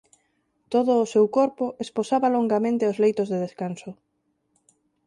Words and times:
Todo 0.73 0.91
o 1.03 1.09
seu 1.13 1.25
corpo 1.37 1.65
esposaba 1.85 2.33
longamente 2.35 2.89
os 2.91 2.99
leitos 3.03 3.27
de 3.29 3.37
descanso. 3.45 3.89